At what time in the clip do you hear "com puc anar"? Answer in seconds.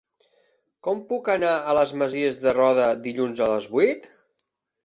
0.87-1.51